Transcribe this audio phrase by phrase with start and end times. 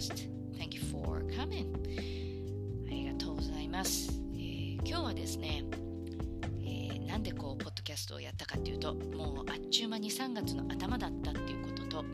[0.00, 0.28] podcast.
[0.56, 1.66] Thank you for coming.
[2.86, 4.10] ありがとうございます。
[4.34, 5.62] えー今日はですね、
[6.62, 12.04] えーなんでこうポッドキャストをやったかっていうと、もうあっちゅう間に3月の頭だったっていうことと、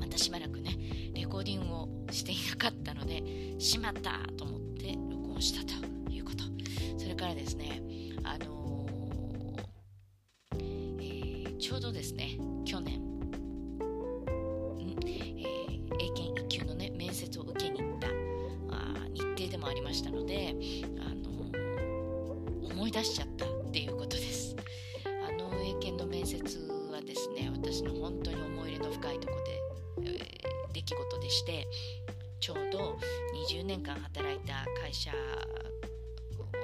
[0.00, 0.76] またしばらくね、
[1.14, 3.22] レコーディングをしていなかったので、
[3.60, 6.44] しまったと思って録音したということ。
[6.98, 7.80] それからですね、
[8.24, 10.58] あのー
[11.00, 12.97] えーちょうどですね、去年、
[19.88, 20.54] ましたので、
[21.00, 24.54] あの思い出しちゃったっていうことです。
[25.26, 26.44] あの英検の面接
[26.92, 29.60] はですね、私の本当に思い入れの深いところで、
[30.02, 30.38] えー
[30.74, 31.66] 出来事でして、
[32.38, 32.98] ちょうど
[33.48, 36.56] 20年間働いた会社を、まあ、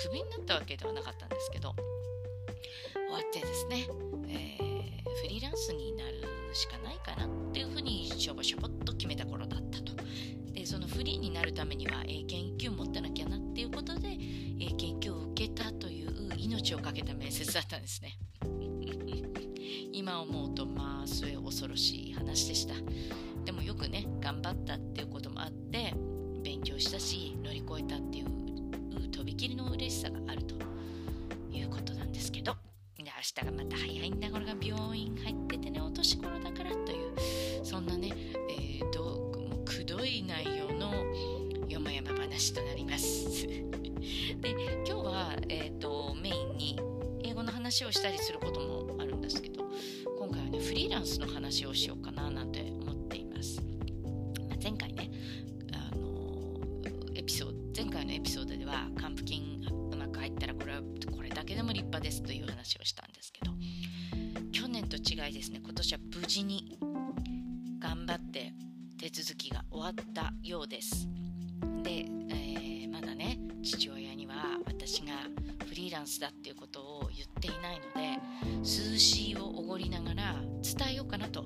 [0.00, 3.86] クビになったわけではなかったんですけど終わってですね、
[4.28, 4.78] えー
[5.20, 6.22] フリーランスになる
[6.54, 9.47] しかないかなっていうふうにしょぼしょぼっと決めた頃
[10.98, 14.18] フリーになるためには英検1級持ってなきゃなっていうことで
[14.58, 18.18] 英検1級を受けたという命を懸けた面接だったんですね。
[19.94, 22.74] 今思うとまあ末恐ろしい話でした。
[23.44, 25.94] でもよくね頑張ったっていうこともあって
[26.42, 30.56] 勉強したし乗り越えたっていうとびきりの嬉しさがあると。
[31.52, 32.52] いうことなんですけど
[32.98, 38.12] で明日がまた早いんだこれが病院入っててねお年頃だからというそんなね、
[38.50, 40.57] えー、どうもうくどい内容
[47.68, 49.62] 話をしたりすることもあるんですけど
[50.18, 53.60] 今回はねフリーランスの話をしようかななんて思っています、
[54.48, 55.10] まあ前回ね
[55.74, 56.60] あの
[57.14, 59.60] エピソード前回のエピソードでは還付金
[59.92, 60.80] うまく入ったらこれは
[61.14, 63.52] これだけでも立派ですという話をしたんですけど
[64.50, 66.78] 去年と違いですね今年は無事に
[67.78, 68.54] 頑張って
[68.98, 71.06] 手続きが終わったようです。
[71.82, 75.12] で、えーまだね父親には私が
[75.68, 76.67] フリーランスだっていうこと
[78.98, 81.44] 数字をおごりながら伝えようかなと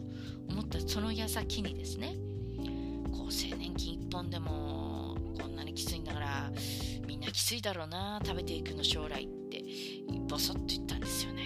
[0.49, 2.17] 思ったその矢先にですね
[3.13, 6.51] 厚生年金一本でもこんなにきついんだから
[7.07, 9.63] みんなきついだろうな食べていくの将来って
[10.29, 11.43] ボソッと言ったんですよね。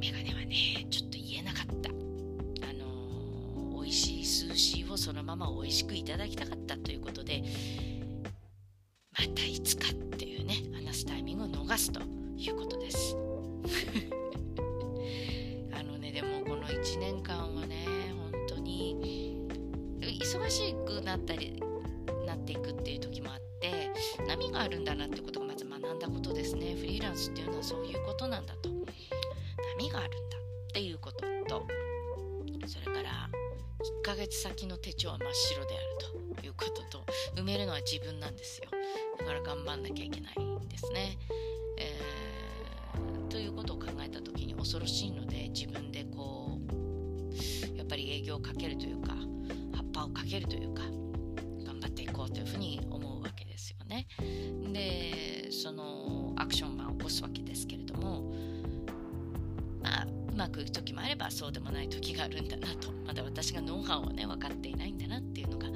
[0.00, 1.90] メガネはねちょっと言えなかった。
[1.90, 7.42] あのー美味しい寿司をそのまま美味しくいただきたかったということで
[9.18, 12.00] またいつかっていうね話すタイミングを逃すと
[12.36, 13.29] いうことです。
[15.72, 17.86] あのねでもこの1年間はね
[18.32, 19.46] 本当に
[20.00, 21.60] 忙しくなったり
[22.26, 23.90] なっていくっていう時もあって
[24.26, 26.74] 波があるんだなってことがまず学んだことですね。
[26.74, 28.70] フリーランスっていうのはそういうことなんだと。
[29.78, 30.40] 波があるんだっ
[30.72, 31.66] ていうことと
[32.66, 33.30] それから
[34.02, 35.84] 1ヶ月先の手帳は真っ白である
[36.40, 37.04] ということと
[37.34, 38.68] 埋めるのは自分なんですよ。
[39.18, 41.18] だから頑張んなきゃいけないんですね、
[41.78, 41.98] え
[44.60, 46.58] 恐ろしいので自分でこ
[47.74, 49.14] うやっぱり営業をかけるというか
[49.74, 50.82] 葉っぱをかけるというか
[51.64, 54.06] 頑張っていこうというふうに思うわけですよね。
[54.72, 58.32] でそのアクションマンを起こすわけですけれども
[59.82, 62.92] まあうまくいく時もあればそうでもない時があるんだなと。
[63.06, 65.66] まだ私がノウハウをね分かっていないんだなっていうのが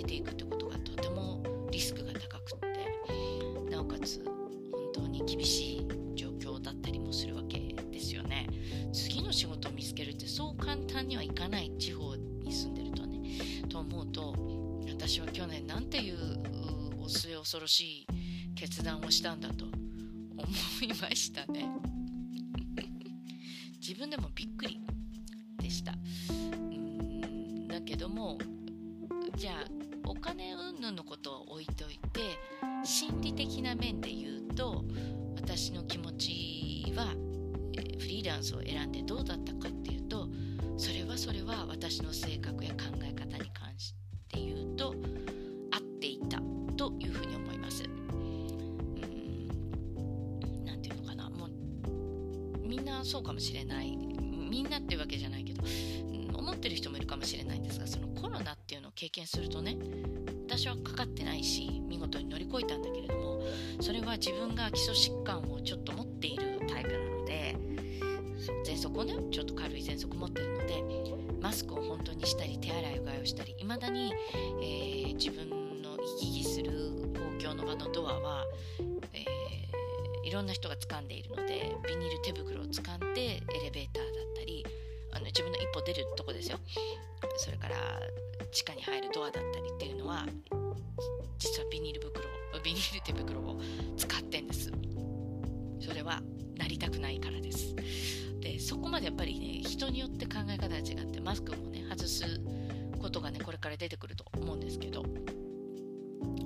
[0.00, 2.58] から出ていくってことがとてもリスクが高くっ
[3.66, 7.58] てなおかつ本当に厳しい状況だったりもするわけ
[7.90, 8.46] ですよね。
[8.92, 13.20] 次の仕事を見つけるってそう簡単にはいかない地方に住んでるとね
[13.68, 14.34] と思うと
[14.88, 16.16] 私は去年なんていう
[17.00, 18.06] お末恐ろしい
[18.54, 19.74] 決断をしたんだと思
[20.82, 21.66] いましたね。
[23.80, 24.80] 自分でもびっくり
[25.58, 25.94] でした。
[26.30, 28.38] うんだけども
[29.36, 29.79] じゃあ
[30.20, 32.20] お金云々のことを置いといて
[32.84, 34.84] 心理的な面で言うと
[35.34, 40.28] 私の気持ちはフリーランスを選んでどうだったかっていうと
[40.76, 43.94] それはそれは私の性格や考え方に関し
[44.28, 44.94] て言うと
[45.72, 46.36] 合っていた
[46.76, 47.84] というふうに思います。
[47.84, 48.56] うん。
[50.66, 51.30] なんていうのかな。
[51.30, 51.50] もう
[52.68, 53.96] みんなそうかもしれない。
[53.96, 55.62] みんなっていうわけじゃないけど
[56.34, 59.76] 思ってる人もいるかもしれないんですがそのコロナっていうのを経験するとね
[60.50, 63.40] 私はかかってないし見事に乗り越えたんだけれども
[63.80, 67.56] それは自分が基礎疾患をちょっと持っているタイプなので
[68.66, 70.82] 喘息をねちょっと軽い喘息持ってるので
[71.40, 74.12] マスクを本当にしたり手洗いうがいをしたりいまだに、
[74.60, 75.48] えー、自分
[75.82, 76.70] の行き来する
[77.14, 78.44] 公共の場のドアは、
[79.12, 84.66] えー、いろんな人が掴んでいるのでビニール手袋を掴んでエレベーターだったり
[85.20, 86.58] の自分の一歩出るとこですよ。
[87.36, 87.76] それから
[88.52, 90.26] 地下に入るドアだったりっていうのは
[91.38, 92.24] 実はビニール袋
[92.62, 93.60] ビニール手袋を
[93.96, 94.70] 使ってんです。
[95.80, 96.20] それは
[96.56, 97.74] なりたくないからです。
[98.40, 102.24] でそこまでやっぱりね人によって考え方が違ってマスクもね外す
[103.00, 105.04] ことがねこれから出てくると思うんですけど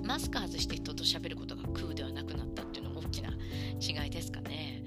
[0.03, 3.29] マスク外して人と喋ることが空ではなくなったっていうのは大きな
[3.81, 4.83] 違いですかね、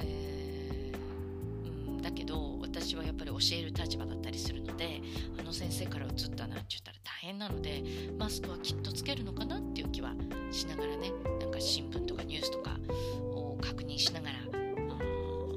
[0.00, 2.55] えー、うん、だけど
[2.86, 5.02] 私はやっぱり教える立場だったりするので
[5.40, 7.82] あの先生から移ったなって言ったら大変なので
[8.16, 10.12] マスクはきっとつけるのかなっていう気は
[10.52, 11.10] しながらね
[11.40, 12.76] なんか新聞とかニュースとか
[13.24, 14.34] を確認しながら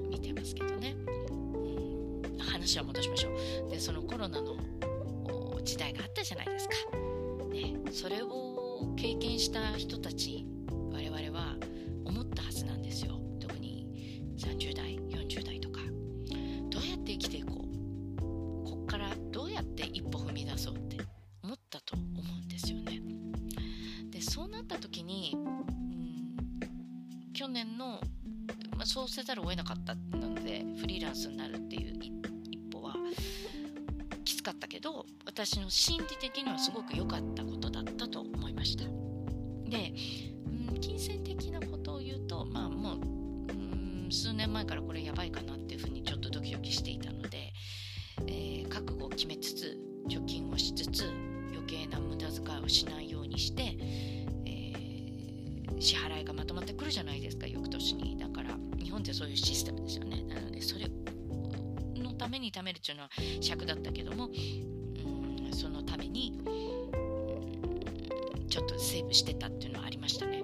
[0.09, 0.95] 見てますけどね、
[1.29, 3.29] うん、話は戻しましょ
[3.67, 3.69] う。
[3.69, 4.57] でそのコロナの
[5.63, 6.73] 時代があったじゃないですか、
[7.53, 10.47] ね、それを経験した人たち
[27.39, 28.01] 去年の、
[28.75, 31.93] まあ、そうせざるを得なかったなのでフリーランスになるっていう
[32.51, 32.93] 一歩は
[34.25, 38.83] きつかったけど私の心理的にはすごく良かったことだったと思いました。
[38.83, 39.93] で、
[40.47, 47.53] うん、金銭的なことを言うとまあもう、うん、数年前からこれやばいかなっていうふうにちょっとドキドキしていたので、
[48.27, 49.77] えー、覚悟を決めつつ
[50.09, 51.05] 貯金をしつつ
[51.53, 53.77] 余計な無駄遣いをしないようにして、
[55.79, 58.17] 支払いがまとまってくるじゃないですか翌年に。
[58.17, 60.23] だから日本ってそういうシステムですよね。
[60.23, 60.87] なのでそれ
[61.95, 63.09] のために貯めるっていうのは
[63.41, 66.39] 尺だったけどもうんそのために
[68.49, 70.41] ちょっとセーブしてたっていうのはありましたね、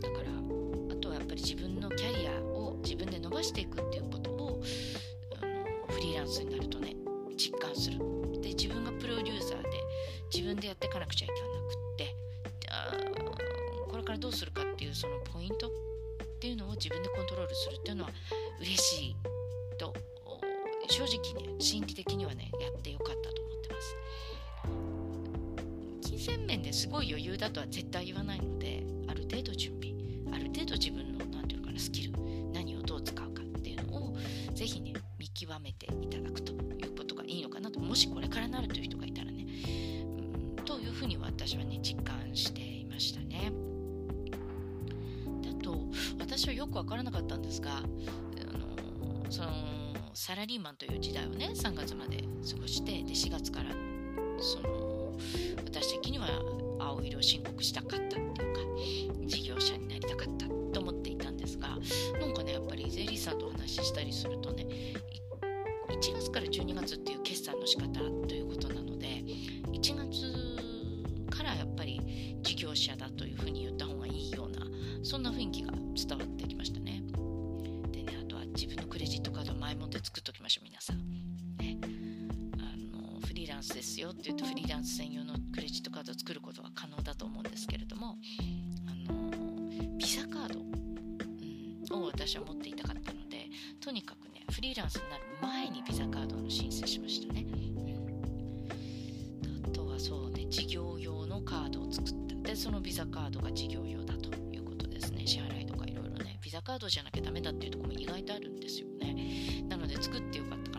[0.00, 0.30] だから
[0.92, 4.62] あとはやっぱり自分のキャリアを自分で伸ばしていくっていうことを
[5.42, 6.94] あのフリーランスになるとね
[7.36, 7.98] 実感する。
[8.40, 9.68] で自分がプロデューサーで
[10.32, 11.49] 自分でやっていかなくちゃいけなく
[15.00, 15.70] そのポイントっ
[16.40, 18.10] ていうのを自分でコントロールするっていうのは
[18.60, 19.16] 嬉しい
[19.78, 19.94] と
[20.90, 23.80] 正直ね心理的にはねやってよかったと思ってま
[26.02, 29.94] す金銭面ですごい余裕だとは絶対言わないのである程度準備
[30.34, 32.12] ある程度自分の何て言うのかなスキル
[32.52, 34.16] 何をどう使うかっていうのを
[34.52, 36.56] ぜひね見極めていただくとい
[36.86, 39.46] うことがいいのかなともしこれからなるという人がいたらね。
[40.58, 42.09] うんというふうに私はね実感
[46.40, 49.50] 私はよく分からなかったんですがあのその
[50.14, 53.72] サラリーマンという時代をね3月まで過ごしてで4月から
[54.38, 55.12] その
[55.66, 56.28] 私的には
[56.78, 58.60] 青色を申告したかったっていうか
[59.26, 64.64] 事業者になりたかったと思っていたんですがなんかねやっぱり税理士さんとお話ししたりするとね
[65.90, 69.06] 1月から12月っていう決算の仕方ということなので
[69.72, 74.66] 1月からやっぱり事業者だというふうに言った方がいいような
[75.02, 75.79] そんな雰囲気が
[84.80, 88.16] ンス専用のクレジットカードを作ることは可能だと思うんですけれども
[88.86, 89.30] あの
[89.96, 90.60] ビザカード、
[91.96, 93.48] うん、を私は持っていたかったので
[93.80, 97.46] とにかくねフリーランスになる前にビザカードの申請しましたね。
[99.44, 102.34] うん、あとはそうね事業用のカードを作った。
[102.50, 105.26] でそのビザカードが事業用だということですね。
[105.26, 109.64] 支払いとかいろいろねビザカードじゃなきゃダメだっていうところも意外とあるんですよね。
[109.68, 110.69] なので作ってよかった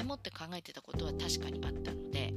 [0.00, 2.32] 前もって考えてたことは確かにあったので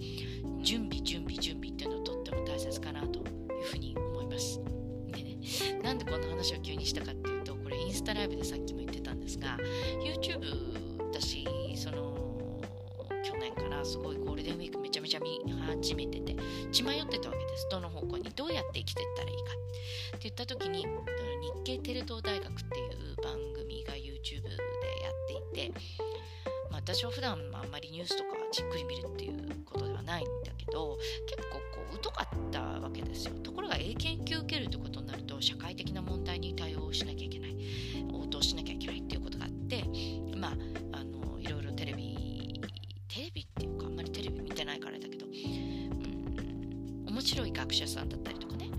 [0.61, 4.59] 準備準備準備っていうのはとっても大切かなというふうに思います。
[5.07, 5.37] でね
[5.81, 9.57] なんでこんな話を急にしたかっていうとこれインスタライブでさっきも言ってたんですが
[10.03, 10.41] YouTube
[11.13, 11.45] 私
[11.77, 12.61] その
[13.23, 15.39] 去年からすごいゴールデンウィークめちゃめちゃ見
[15.81, 16.35] 始めてて
[16.73, 17.67] 血迷ってたわけです。
[17.71, 19.43] どの方向にどうやって生きていったらいいか。
[19.43, 20.87] って言った時に日
[21.63, 25.73] 経テレ東大学っていう番組が YouTube でやっていて、
[26.85, 33.33] 私は普段あんまりニュースとかじっくり見るっていうことではないんだけど結構こう疎かったわけですよ。
[33.41, 37.55] ところが英検級受けるってことになると社会的な問題に対応しなきゃいけない。
[38.11, 39.83] 応答しなきゃいけないっていうことがあって
[40.35, 40.51] まあ
[40.97, 42.59] あのいろいろテレビ
[43.07, 48.69] テレビっていうかあんまりテレビ見てないからだけどうん、面白い学者さんだったりとかね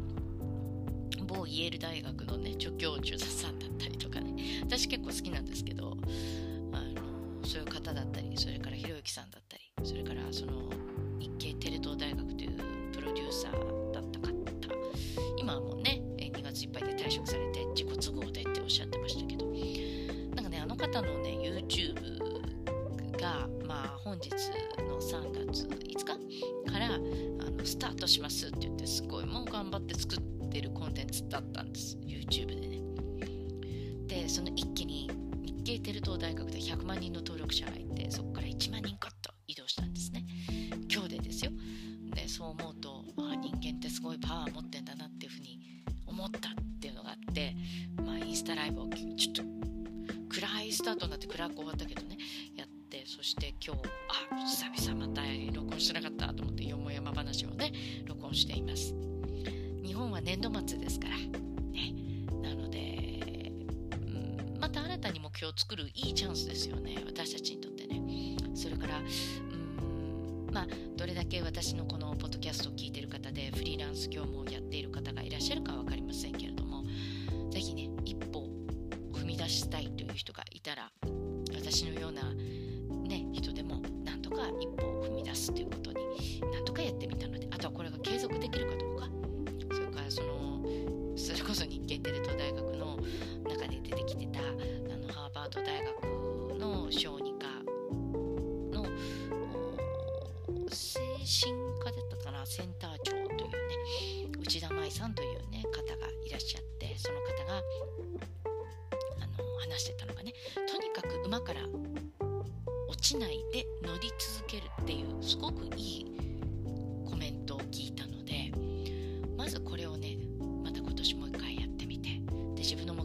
[1.26, 5.96] 某イェール大学のね助教授さんだったりとかね私結構好きなんですけど
[7.54, 10.68] そういう方だったりそれからひろゆきさんだったりそれからその
[11.20, 12.50] 日系テレ東大学という
[12.92, 14.34] プロデューサーだった方
[15.36, 19.46] 今はもうね2月いっぱいで退職されて自己都合でっておっしゃってましたけど
[20.34, 21.94] なんかねあの方のね YouTube
[23.20, 24.30] が、まあ、本日
[24.80, 26.04] の3月5日
[26.72, 31.96] からあのスタートしますって言ってすごいもう頑張って作ってるコンテンツだったんです。
[32.04, 32.80] YouTube でね。
[34.08, 35.08] でその一気に
[35.64, 40.26] 日系テレ東大学で100万人の登録者がいてそこから1万人ガッと移動したんですね。
[40.92, 41.52] 今日でですよ。
[42.14, 47.56] でそう思うとあ人間ってすごいパワー持ってんだなっていうふうに思ったっていうのがあって
[48.04, 49.42] まあインスタライブをちょっと
[50.28, 52.18] 暗いスタートになって暗く終わったけどね
[52.54, 53.82] やってそして今日
[54.32, 54.36] あ
[54.76, 55.22] 久々また
[55.54, 57.72] 録音してなかったと思ってよもやま話をね
[58.04, 58.94] 録音しています。
[59.82, 61.53] 日本は年度末ですから
[65.44, 67.02] 標を作るいいチャンスですよね。
[67.06, 68.00] 私たちにとってね。
[68.54, 76.84] それからうんまあどれだけ私のこのポッドキャストを聞いてる方でフリーランス業務をやっている方がいらっしゃるか分かりませんけれども
[77.50, 78.48] 是非ね一歩
[79.12, 80.44] 踏み出したいという人が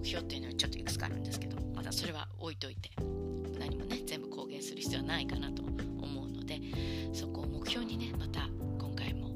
[0.10, 2.90] 標っていうのはちょっといくつかあるんですけどまだそれは置いといて
[3.60, 6.60] 何もね全部公言する必要はないかなと思うので
[7.14, 8.48] そこを目標にねまた
[8.80, 9.30] 今回も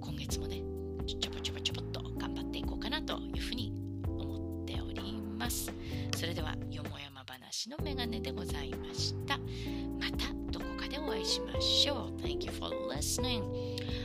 [0.00, 0.62] 今月もね
[1.06, 3.72] ちょぼちょぼちょぼっと頑張っていこうかなというふうに
[4.06, 5.72] 思っております。
[6.16, 9.38] それではよもやま話のメガネでございました。
[9.98, 12.20] またどこかでお会いしましょう。
[12.22, 13.42] Thank you for listening.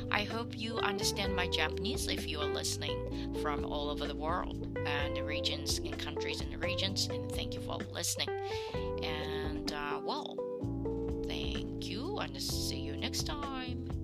[0.09, 2.95] I hope you understand my Japanese if you are listening
[3.41, 4.74] from all over the world.
[4.85, 8.29] And the regions and countries in the regions and thank you for listening.
[9.03, 10.37] And uh, well
[11.27, 13.94] thank you and see you next time